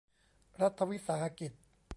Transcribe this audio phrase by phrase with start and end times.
[0.61, 1.51] รัฐวิสาหกิจ